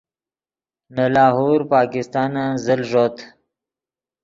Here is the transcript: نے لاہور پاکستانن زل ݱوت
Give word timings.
نے 0.95 1.05
لاہور 1.13 1.59
پاکستانن 1.71 2.49
زل 2.65 2.81
ݱوت 2.89 3.15